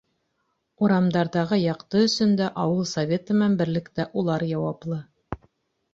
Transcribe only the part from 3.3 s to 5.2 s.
менән берлектә улар яуаплы.